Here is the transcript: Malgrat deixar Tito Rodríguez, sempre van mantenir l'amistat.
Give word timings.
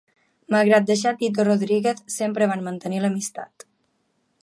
Malgrat 0.53 0.87
deixar 0.91 1.13
Tito 1.19 1.45
Rodríguez, 1.49 2.01
sempre 2.17 2.49
van 2.53 2.67
mantenir 2.71 3.03
l'amistat. 3.07 3.71